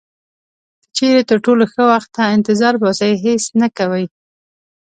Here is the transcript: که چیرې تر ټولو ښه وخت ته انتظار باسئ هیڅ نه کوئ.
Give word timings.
که 0.83 0.89
چیرې 0.95 1.23
تر 1.29 1.37
ټولو 1.45 1.63
ښه 1.71 1.83
وخت 1.91 2.09
ته 2.15 2.23
انتظار 2.35 2.73
باسئ 2.81 3.13
هیڅ 3.25 3.43
نه 3.61 3.67
کوئ. 3.77 4.05